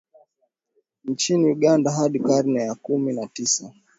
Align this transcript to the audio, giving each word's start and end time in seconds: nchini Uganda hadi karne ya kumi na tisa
nchini 1.03 1.45
Uganda 1.51 1.91
hadi 1.91 2.19
karne 2.19 2.61
ya 2.61 2.75
kumi 2.75 3.13
na 3.13 3.27
tisa 3.27 3.73